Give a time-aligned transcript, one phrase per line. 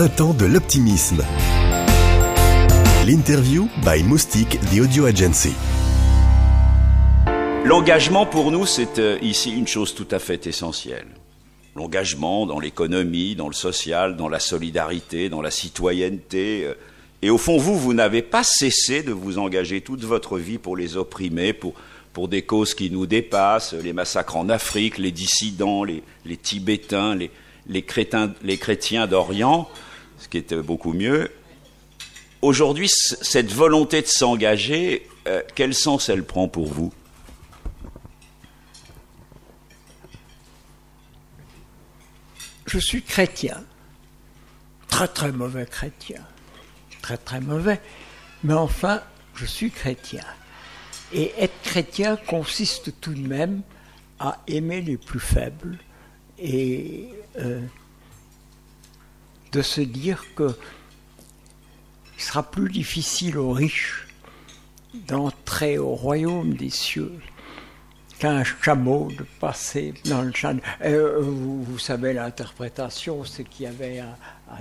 [0.00, 1.22] printemps de l'optimisme.
[3.06, 5.52] L'interview by Moustique, the audio agency.
[7.66, 11.06] L'engagement pour nous, c'est euh, ici une chose tout à fait essentielle.
[11.76, 16.64] L'engagement dans l'économie, dans le social, dans la solidarité, dans la citoyenneté.
[16.64, 16.72] euh,
[17.20, 20.78] Et au fond, vous, vous n'avez pas cessé de vous engager toute votre vie pour
[20.78, 21.74] les opprimés, pour,
[22.14, 27.14] pour des causes qui nous dépassent, les massacres en Afrique, les dissidents, les, les Tibétains,
[27.14, 27.30] les,
[27.68, 29.68] les, crétins, les chrétiens d'Orient,
[30.20, 31.32] ce qui était beaucoup mieux.
[32.42, 36.92] Aujourd'hui, cette volonté de s'engager, euh, quel sens elle prend pour vous?
[42.66, 43.64] Je suis chrétien.
[44.88, 46.20] Très très mauvais chrétien.
[47.02, 47.80] Très très mauvais.
[48.44, 49.02] Mais enfin,
[49.34, 50.24] je suis chrétien.
[51.12, 53.62] Et être chrétien consiste tout de même
[54.20, 55.78] à aimer les plus faibles
[56.38, 57.60] et euh,
[59.52, 60.54] de se dire que
[62.16, 64.06] il sera plus difficile aux riches
[65.08, 67.12] d'entrer au royaume des cieux
[68.18, 70.30] qu'un chameau de passer dans le.
[70.84, 74.14] Euh, vous, savez l'interprétation, c'est qu'il y avait un,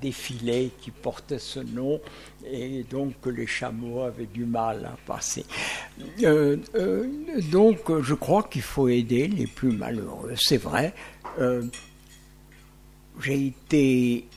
[0.00, 2.00] défilé qui portait ce nom
[2.48, 5.44] et donc que les chameaux avaient du mal à passer.
[6.22, 7.08] Euh, euh,
[7.50, 10.34] donc je crois qu'il faut aider les plus malheureux.
[10.36, 10.94] C'est vrai.
[13.20, 14.28] j'ai été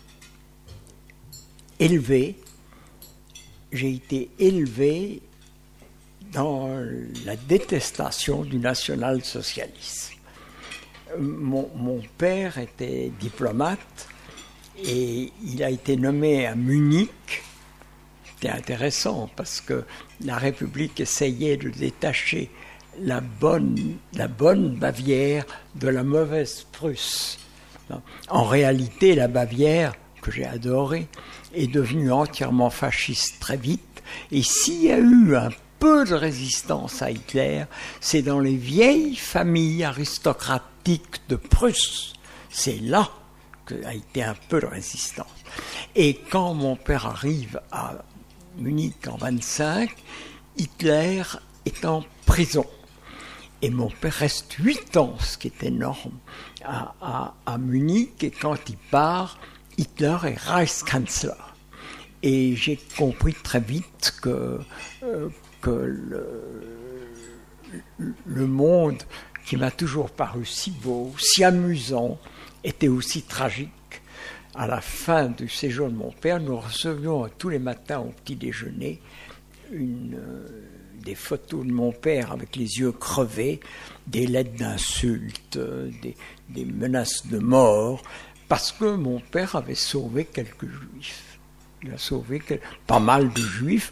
[1.83, 2.35] élevé,
[3.73, 5.21] j'ai été élevé
[6.31, 6.69] dans
[7.25, 10.13] la détestation du national-socialisme.
[11.19, 14.07] Mon, père était diplomate
[14.83, 17.43] et il a été nommé à Munich.
[18.25, 19.83] C'était intéressant parce que
[20.21, 22.49] la République essayait de détacher
[22.99, 27.37] la bonne, la bonne Bavière de la mauvaise Prusse.
[28.29, 31.07] En réalité, la Bavière, que j'ai adorée,
[31.53, 34.03] est devenue entièrement fasciste très vite.
[34.31, 37.65] Et s'il y a eu un peu de résistance à Hitler,
[37.99, 42.13] c'est dans les vieilles familles aristocratiques de Prusse.
[42.49, 43.09] C'est là
[43.65, 45.27] qu'a été un peu de résistance.
[45.95, 47.95] Et quand mon père arrive à
[48.57, 49.95] Munich en 25,
[50.57, 51.23] Hitler
[51.65, 52.65] est en prison.
[53.61, 56.17] Et mon père reste huit ans, ce qui est énorme,
[56.65, 58.23] à, à, à Munich.
[58.23, 59.37] Et quand il part,
[59.77, 61.31] Hitler est Reichskanzler.
[62.21, 64.59] Et j'ai compris très vite que,
[65.03, 65.29] euh,
[65.61, 66.25] que le,
[68.25, 69.03] le monde
[69.45, 72.17] qui m'a toujours paru si beau, si amusant,
[72.63, 73.71] était aussi tragique.
[74.55, 78.35] À la fin du séjour de mon père, nous recevions tous les matins au petit
[78.35, 79.01] déjeuner
[79.71, 80.47] une, euh,
[81.03, 83.59] des photos de mon père avec les yeux crevés,
[84.07, 86.15] des lettres d'insultes, euh, des,
[86.49, 88.03] des menaces de mort,
[88.47, 91.39] parce que mon père avait sauvé quelques juifs.
[91.83, 92.41] Il a sauvé
[92.87, 93.91] pas mal de juifs,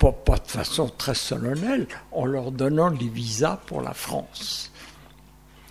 [0.00, 4.72] pas, de façon très solennelle, en leur donnant des visas pour la France.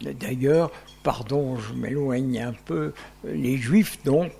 [0.02, 0.72] D'ailleurs,
[1.04, 2.94] pardon, je m'éloigne un peu,
[3.26, 4.32] les juifs, donc,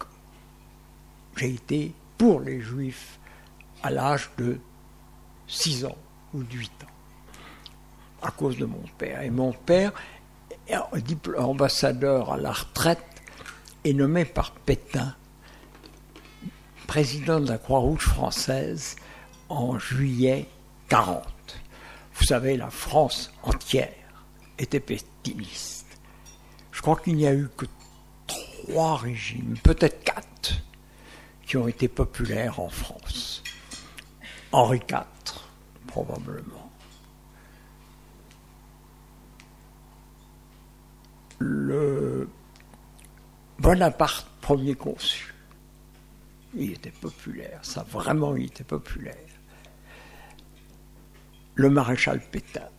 [1.36, 3.20] j'ai été pour les juifs
[3.84, 4.60] à l'âge de
[5.48, 5.98] 6 ans
[6.34, 9.22] ou de 8 ans, à cause de mon père.
[9.22, 9.92] Et mon père,
[11.38, 13.21] ambassadeur à la retraite,
[13.84, 15.16] est nommé par Pétain
[16.92, 18.98] président de la Croix-Rouge française
[19.48, 20.46] en juillet
[20.90, 21.24] 40.
[22.16, 23.94] Vous savez, la France entière
[24.60, 25.88] était pétiniste.
[26.74, 27.66] Je crois qu'il n'y a eu que
[28.28, 30.62] trois régimes, peut-être quatre,
[31.46, 33.42] qui ont été populaires en France.
[34.52, 35.06] Henri IV,
[35.88, 36.70] probablement.
[41.40, 42.30] Le
[43.62, 45.32] Bonaparte, premier consul.
[46.56, 49.16] Il était populaire, ça vraiment, il était populaire.
[51.54, 52.70] Le maréchal Pétain,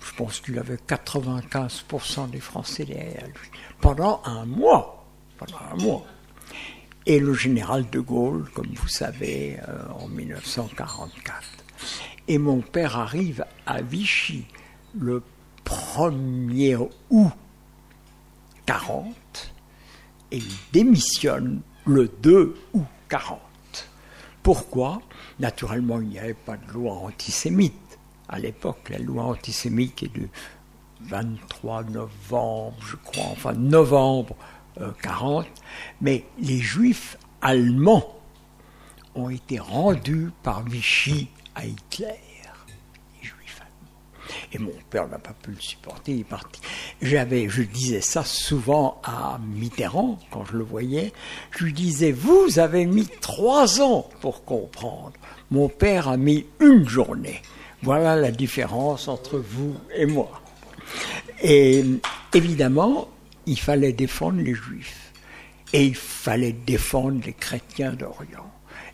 [0.00, 3.48] je pense qu'il avait 95% des Français derrière lui,
[3.80, 5.06] pendant un mois.
[5.38, 6.04] Pendant un mois.
[7.06, 11.42] Et le général de Gaulle, comme vous savez, euh, en 1944.
[12.26, 14.46] Et mon père arrive à Vichy
[14.98, 15.22] le
[15.64, 17.32] 1er août
[18.66, 19.14] 40
[20.30, 23.40] et il démissionne le 2 août 40.
[24.42, 25.00] Pourquoi?
[25.38, 27.74] Naturellement, il n'y avait pas de loi antisémite.
[28.28, 30.28] À l'époque, la loi antisémite est de
[31.02, 34.36] 23 novembre, je crois, enfin novembre
[34.80, 35.46] euh, 40.
[36.00, 38.16] Mais les juifs allemands
[39.14, 42.20] ont été rendus par Vichy à Hitler.
[44.52, 46.60] Et mon père n'a pas pu le supporter, il est parti.
[47.02, 51.12] J'avais, je disais ça souvent à Mitterrand, quand je le voyais.
[51.50, 55.14] Je lui disais, vous avez mis trois ans pour comprendre.
[55.50, 57.40] Mon père a mis une journée.
[57.82, 60.42] Voilà la différence entre vous et moi.
[61.42, 61.82] Et
[62.34, 63.08] évidemment,
[63.46, 65.12] il fallait défendre les juifs.
[65.72, 68.50] Et il fallait défendre les chrétiens d'Orient.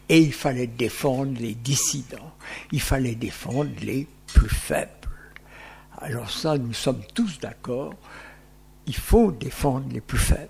[0.09, 2.33] Et il fallait défendre les dissidents.
[2.71, 4.91] Il fallait défendre les plus faibles.
[5.99, 7.95] Alors ça, nous sommes tous d'accord.
[8.87, 10.49] Il faut défendre les plus faibles.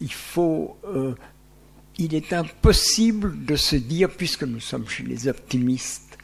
[0.00, 0.76] Il faut.
[0.84, 1.14] Euh,
[1.96, 6.18] il est impossible de se dire, puisque nous sommes chez les optimistes,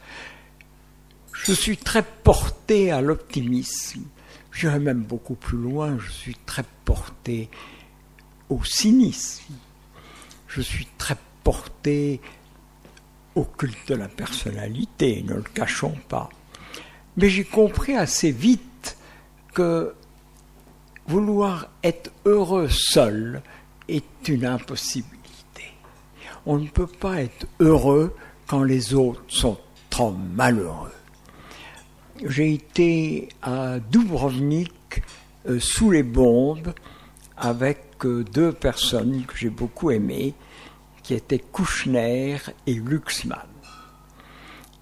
[1.31, 4.03] je suis très porté à l'optimisme.
[4.51, 5.97] J'irai même beaucoup plus loin.
[5.97, 7.49] Je suis très porté
[8.49, 9.53] au cynisme.
[10.47, 12.19] Je suis très porté
[13.35, 16.29] au culte de la personnalité, ne le cachons pas.
[17.17, 18.97] Mais j'ai compris assez vite
[19.53, 19.93] que
[21.07, 23.41] vouloir être heureux seul
[23.87, 25.73] est une impossibilité.
[26.45, 28.15] On ne peut pas être heureux
[28.47, 29.57] quand les autres sont
[29.89, 30.93] trop malheureux.
[32.23, 35.01] J'ai été à Dubrovnik
[35.47, 36.73] euh, sous les bombes
[37.35, 40.33] avec euh, deux personnes que j'ai beaucoup aimées,
[41.01, 42.37] qui étaient Kouchner
[42.67, 43.39] et Luxman.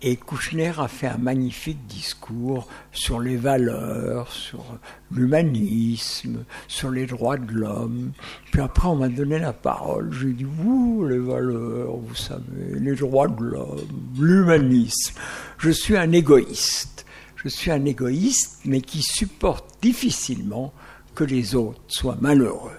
[0.02, 4.64] Et Kouchner a fait un magnifique discours sur les valeurs, sur
[5.12, 8.14] l'humanisme, sur les droits de l'homme.
[8.52, 10.14] Puis après, on m'a donné la parole.
[10.14, 13.88] J'ai dit, vous, les valeurs, vous savez, les droits de l'homme,
[14.18, 15.16] l'humanisme.
[15.58, 17.06] Je suis un égoïste.
[17.36, 20.74] Je suis un égoïste, mais qui supporte difficilement
[21.14, 22.72] que les autres soient malheureux.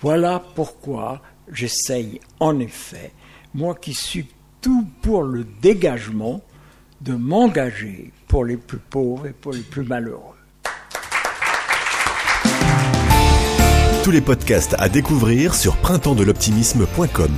[0.00, 1.22] Voilà pourquoi
[1.52, 3.12] j'essaye en effet,
[3.54, 4.26] moi qui suis
[4.62, 6.40] tout pour le dégagement,
[7.02, 10.36] de m'engager pour les plus pauvres et pour les plus malheureux.
[14.04, 17.30] Tous les podcasts à découvrir sur printempsdeloptimisme.com.